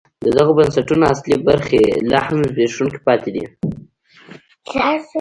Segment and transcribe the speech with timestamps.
[0.25, 3.45] د دغو بنسټونو اصلي برخې لا هم زبېښونکي پاتې دي.